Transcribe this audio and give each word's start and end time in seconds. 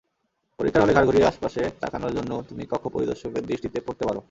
পরীক্ষার 0.59 0.81
হলে 0.83 0.95
ঘাড় 0.95 1.07
ঘুড়িয়ে 1.07 1.29
আশপাশে 1.31 1.61
তাকানোর 1.81 2.15
জন্যও 2.17 2.45
তুমি 2.49 2.63
কক্ষপরিদর্শকের 2.71 3.43
দৃষ্টিতে 3.49 3.79
পড়তে 3.85 4.03
পারো। 4.07 4.19